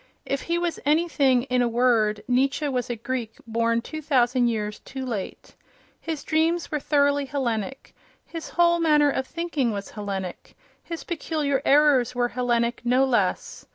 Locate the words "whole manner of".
8.49-9.27